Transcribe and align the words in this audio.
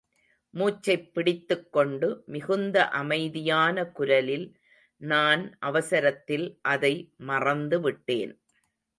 மூச்சைப் 0.53 1.13
பிடித்துக்கொண்டு 1.13 2.23
மிகுந்த 2.25 2.87
அமைதியான 2.87 3.85
குரலில், 3.85 4.59
நான் 5.01 5.57
அவசரத்தில் 5.59 6.59
அதை 6.61 7.13
மறந்துவிட்டேன். 7.19 8.33